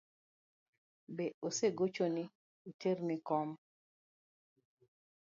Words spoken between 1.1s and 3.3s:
Be osegochoni ni iter ne